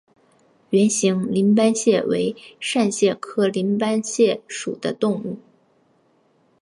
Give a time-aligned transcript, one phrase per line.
[0.71, 5.37] 圆形鳞斑蟹为扇蟹科鳞斑蟹属的动物。